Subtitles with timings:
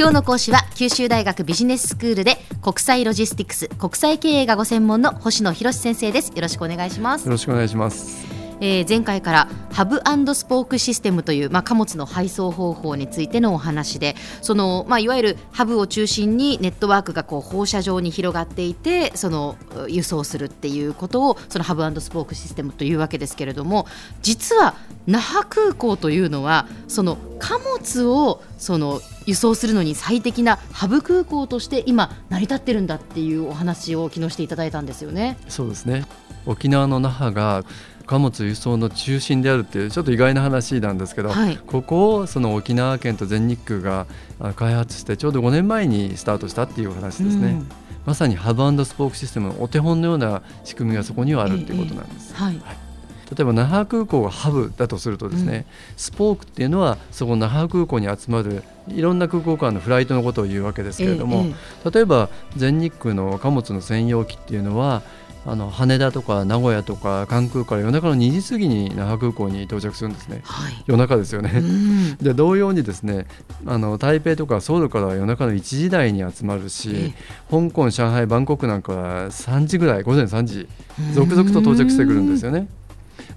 [0.00, 6.32] 今日の講師は九州大学ビジネススクールで国際ロジスティクス国際経営がご専門の星野博先生です。
[6.34, 7.26] よろしくお願いします。
[7.26, 8.26] よろしくお願いします。
[8.60, 10.00] えー、前回からハブ
[10.34, 19.56] スポークシステムという、まあ、貨物の配送方法についてのお話でその、まあ、いわゆるハブを中心にネットワークがこう放射状に広がっていてその
[19.88, 23.86] 輸送するっていうことをそのハブスポークシステムというわけですけれども
[24.22, 24.74] 実は
[25.06, 35.38] 那覇空港というのはその貨物をその輸送するのに最適なハブ空港として今成り立ってるんだっていうお話を昨日していただいたんですよね。
[35.48, 36.04] そうですね
[36.46, 37.64] 沖縄の那覇が
[38.06, 44.06] 貨物輸送の中心であるっていうちょっと意外な話なんですけど、はい、ここをその沖縄県と全日空が
[44.56, 47.50] 開発してちょうど5年前にスタートしたっていう話ですね。
[47.50, 47.68] うん
[48.06, 52.34] まさにハブスポークシステムのお手本のような仕組みがそこにはあるということなんです。
[52.34, 52.89] はい、はい
[53.36, 61.54] 例えば那覇空港がハブだとするとですね、うん、スポークっていうのはそこ那覇空港に集まるいろんな空港間のフライトのことを言うわけですけれども、え
[61.86, 65.02] え、例えば全日空の貨物の専用機っていうのは
[65.46, 71.62] あの羽田とか名古屋とか関空から夜中の2時過ぎに那覇空港に到着するんですね、はい、夜中ですよね。
[72.20, 73.26] で同様にですね
[73.64, 77.14] あの台北とかソウルから夜中の1時台に集まるし
[77.50, 80.68] 香港、上海、バンコクなんかは3時ぐらい午前3時
[81.14, 82.68] 続々と到着してくるんですよね。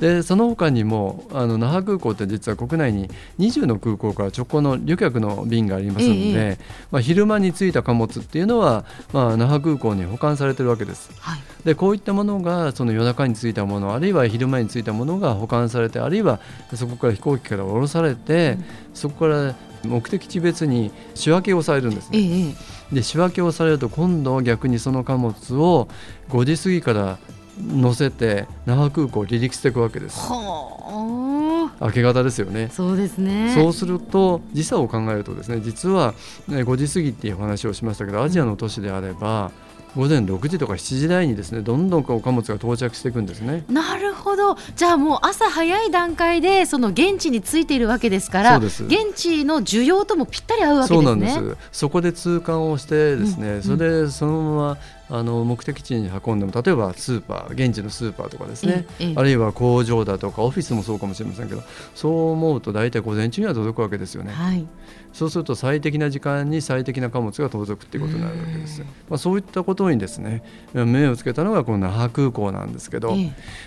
[0.00, 6.58] でその他にもあの那覇空港って実は国内に20の空港から直行の旅客の便がありますので、ええ、
[6.90, 11.10] まあ、昼間に着いた貨物っていうのは、まあ、那覇空港に保管されてるわけです。
[11.20, 16.40] はい、でこういったものがその夜中に着いたものあるいは昼間に着いたものが保管されてあるいは
[16.74, 22.54] そこから飛行機から降ろされて、うん、そこから目的地別に仕分けをされるんですね。
[22.92, 25.88] え、で仕分けをされると今度は逆にその貨物を
[26.30, 27.18] 5時過ぎから
[27.58, 30.30] 乗せて那覇空港を離陸していくわけです。
[30.30, 32.68] 明け方ですよね。
[32.72, 33.54] そうですね。
[33.54, 36.14] そうすると時差を考えるとですね、実は
[36.48, 39.50] 5時過ぎっていう話をしましたけど、アジアの都市であれば。
[39.96, 43.64] 午前6時とか7時台にですねどんどんこう貨物が到着していくんですね。
[43.68, 44.56] なるほど。
[44.76, 48.80] じゃあもう朝早い段階でその現地についているわけですから現
[49.14, 51.04] 地の需要ともぴったり合うわけですね。
[51.04, 51.56] そうなんです。
[51.72, 54.78] そこで通関をしてですね、うん、それでそのまま
[55.10, 58.86] あの目的地に運んでも例えばスーパー現地のスーパーとかですね、
[59.16, 61.62] あるいは工場だとかオフィスもそうかもしれませんけど
[61.96, 64.64] そう思うと大体午前中には届くわけですよね、はい、
[65.12, 73.14] そうすると最適な時間に最適な貨物が届くっていうことになるわけですまあ、そういったことにですね目をつけたのがこの那覇空港なんですけど、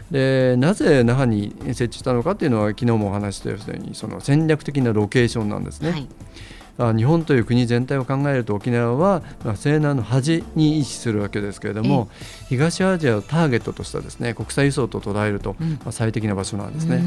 [0.10, 5.92] でなぜ那覇に設置したのかっていうのは昨日もお話したようにその戦略的なロケーションなんですね。
[5.92, 6.08] はい
[6.78, 9.22] 日本という国全体を考えると沖縄は
[9.56, 12.10] 西南の端に位置するわけですけれども
[12.50, 17.04] 東アジアをターゲットとしたですね国際輸送と捉えると、まあ、最適な場所なんですね。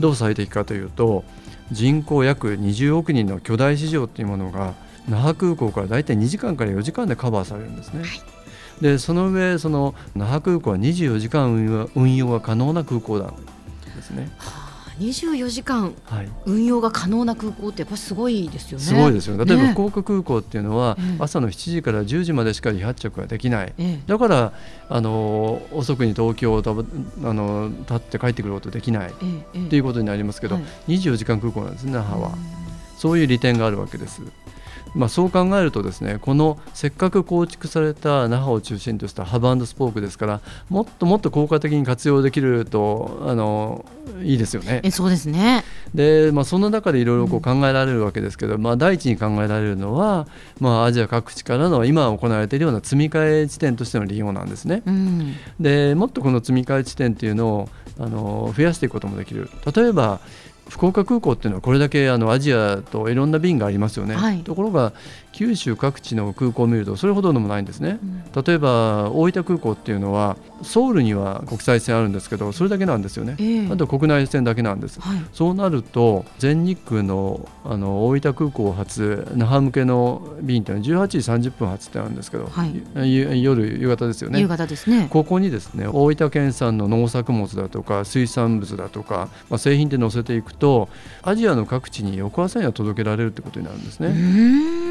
[0.00, 1.24] どう最適かというと
[1.70, 4.74] 人口約20億人の巨大市場というものが
[5.08, 8.00] 那覇空港から大体2時間から4時間でカバーされるんですね。
[8.00, 8.08] はい
[8.80, 11.52] でその上その那覇空港は24時間
[11.94, 14.30] 運用が可能な空港なんですね。
[14.38, 14.69] は
[15.00, 15.94] 24時間
[16.44, 18.84] 運用が可能な空港ってやっぱりすごいですよね。
[18.84, 19.42] すごいですよ。
[19.42, 23.72] 例えば福岡空港っていうのは朝の7時から10時までしか離発着ができない。
[24.06, 24.52] だから
[24.88, 26.62] あの遅くに東京を
[27.24, 30.56] あの立って帰ってくることできないっていうことになりますけど、
[30.88, 32.32] 24時間空港なんですね那覇は。
[32.98, 34.20] そういう利点があるわけです。
[34.94, 43.84] まあ、そう考えるとですねこのせっかく構築された那覇を中心としたハブスポークですからもっともっと効果的に活用できるとあの
[44.22, 44.80] いいですよね。
[44.82, 45.64] えそうですね
[45.94, 50.26] で、まあ、そんな中でいろいろ考えられるわけですけど、うん、まあ、第一に考えられるのは、
[50.60, 54.82] まあ、アジア各地からの今行われているような積み替え地点としての利用なんですね。
[54.86, 59.48] うん、でもっとこの積み替え地点っていうのをあの増やしていくこともできる。
[59.74, 60.20] 例えば
[60.70, 64.92] 福岡空港っていうのはこれだけあのアジアといろんな便がありますよね、はい、ところが
[65.32, 67.98] 九州各地の空港を見るとそれほどでもないんですね、
[68.34, 84.40] うん、例えば大分空港っていうのはソウルには国際線あるんですけどそれだけなんですよね、えー、あと国内線だけなんです、はい、そうなると全日空のあの大分空港発那覇向けの便っていうのは18時30分発ってあるんですけど、はい、夜夕方ですよね。
[84.40, 85.08] 夕方ですね。
[85.10, 90.88] ここにですね大分県産の農作物だとか水産物だとか、まあ、製品で載せていくと
[91.22, 94.89] アジアの各地に翌朝には届けられるってことになるんですね。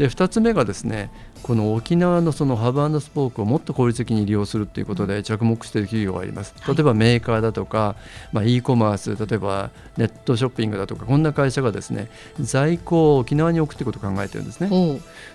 [0.00, 1.10] で2つ目がですね
[1.42, 6.54] この沖縄のそのハブスポークをもっと効率的に利用するということで着目している企業があります。
[6.66, 7.96] 例えばメーカーだとか、
[8.32, 12.08] まあ、e コマース例えばネットショッピングだとかこんな会社がですね
[12.40, 14.70] 在庫を沖縄に置くということを考えてるんですね。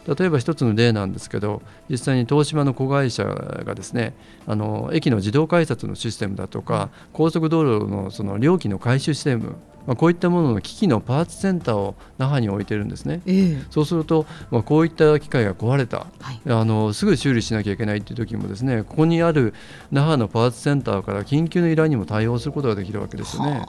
[0.07, 4.15] 例えば一つの例なんですけど実際に東芝の子会社がですね
[4.47, 19.53] あの駅の自動改札のシステムだとか高速道路のその料金の回収システムまあ、こういったものの機器のパーツセンターを那覇に置いてるんですね、えー、そうすると、まあ、こういった機械が壊れた、はい、あのすぐ修理しなきゃいけないっていう時もですねここにある
[19.91, 23.65] 那覇のパーツセンターから緊急の依頼にも対応することができるわけですよね。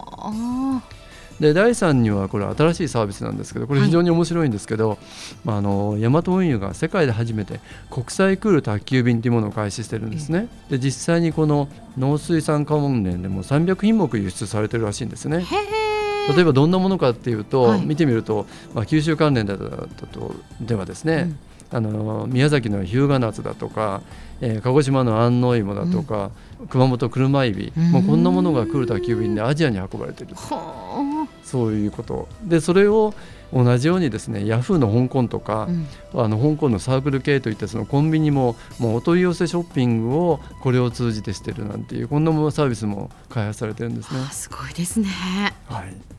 [1.41, 4.99] で第3にはこれ新しいサービスなんですけどこれ非常に面白いんですけど、はい、
[5.45, 7.61] まあ、あのヤマト運輸が世界で初めて
[7.91, 10.49] 国際クール宅急便というものを開始してるんですね。
[10.71, 15.45] で実際にこの農水産関連でも300品目輸出されてるらしいんですね。
[16.35, 21.37] 例えばどんなものかっていうと、はい、見てみると、まあ、九州関連だとではですね、
[21.71, 24.03] うん、あの宮崎の日向夏だとか、
[24.41, 26.31] えー、鹿児島の安納芋だとか、
[26.61, 30.35] うん、熊本車エビ、うん、もうこんなものが来る宅急便でアジアに運ばれてる
[31.43, 32.29] そういうこと。
[32.43, 33.15] でそれを
[33.53, 35.69] 同じようにですねヤフーの香港とか、
[36.15, 44.21] うん、あの香港のサークル系といったそのコンビニももうお取り寄せショッピングをこれを通じてしてるなんていうこんなものサービスも開発されてるんですね。
[44.33, 45.09] すごいですね、
[45.69, 46.16] はい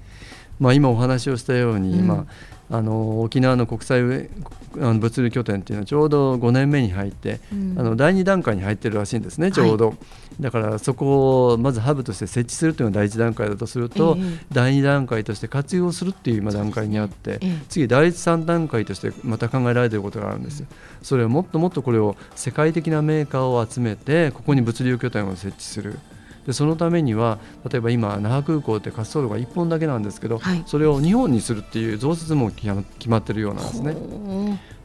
[0.59, 2.25] まあ、今お話をしたように、うん、ま
[2.69, 9.97] あ、あの沖縄の国際物流拠点っていうのはちょうど5年目に入って、うん、あの第2段階に入ってるらしいんですねちょうど、はい、
[10.41, 17.37] だからそこをまずハブとして設置するというのが第1段階だとすると、えー、第2段階として活用するっていう今段階にあって、ね。
[17.41, 20.67] えー、次第3段階としてまた考えられていることがあるんですよ。
[21.01, 25.99] それをもっともっとこれを世界的なメーカーを集めてここに物流拠点を設置する。
[26.47, 27.39] でそのためには
[27.69, 33.97] 例えば今那覇空港って滑走路が1本だけなんですけど、はい、それを2本にするっていう増設も決まってるようなんですね。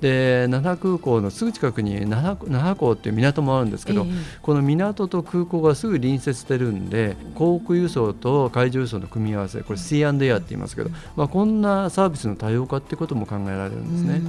[0.01, 14.21] で那覇空港のすぐ近くに那覇那覇港っていう港もあるんですけど、えー、この港と空港がすぐ隣接してるんで航空輸送と海上輸送の組み合わせこれ C&A って言いますけど、まあ、こんなサービスの多様化ってことも考えられるんですね。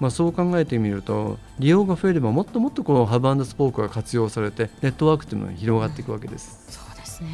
[0.00, 6.66] まあ、そう考えてみると利用が増えればもっともっとこのハブスポークが活用されてネットワークというのが広がっていくわけです。
[6.68, 7.28] そうですね、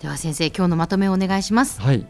[0.00, 1.80] では先生今日のまとめをお願いします。
[1.80, 2.06] はい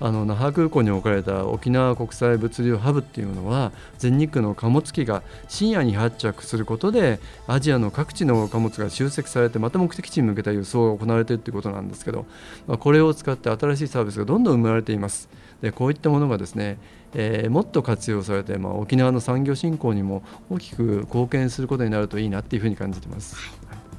[0.00, 12.24] あの那覇空港に置かれた沖縄国際物流ハブっていうのは全日空の貨物機が深夜に発着することでアジアの各地の貨物が集積されてまた目的地に向けた輸送が行われているということなんですけど、
[12.66, 15.28] まあ、これを使って新しいサービスがどんどん生まれています。
[15.60, 16.78] でこういったものがですね
[17.12, 23.34] えー、もっと活用されて、まあ、沖縄の産業振興にも大きく貢献することになるといいなっていうふうに感じています。
[23.34, 23.89] はい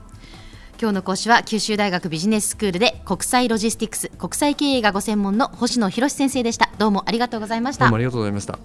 [0.81, 6.72] 今日の講師は九州大学ビジネススクールで国際ロジスティクス国際経営がご専門の星野博先生でした。
[6.80, 7.86] どうもありがとうございました。
[7.86, 8.57] どうもありがとうございました。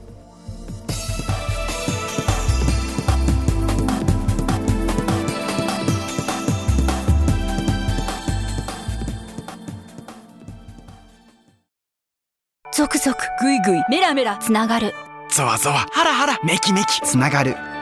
[12.72, 14.94] ゾクゾクグイグイメラメラつながる。
[15.30, 17.02] ゾワゾワハラハラメキメキ。
[17.02, 17.56] つながる